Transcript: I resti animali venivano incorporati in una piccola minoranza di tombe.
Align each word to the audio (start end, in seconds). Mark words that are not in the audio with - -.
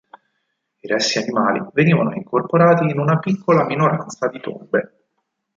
I 0.79 0.87
resti 0.87 1.19
animali 1.19 1.63
venivano 1.73 2.15
incorporati 2.15 2.85
in 2.85 2.97
una 2.97 3.19
piccola 3.19 3.65
minoranza 3.67 4.27
di 4.29 4.39
tombe. 4.39 4.95